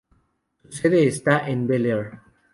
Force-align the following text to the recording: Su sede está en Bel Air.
Su 0.63 0.71
sede 0.71 1.05
está 1.05 1.47
en 1.47 1.67
Bel 1.67 1.85
Air. 1.85 2.09